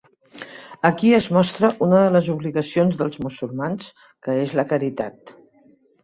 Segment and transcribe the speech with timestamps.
[0.87, 3.91] Aquí es mostra una de les obligacions dels musulmans
[4.29, 5.35] que és la caritat.